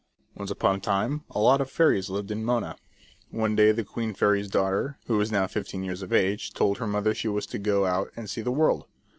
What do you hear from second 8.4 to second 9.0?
the world.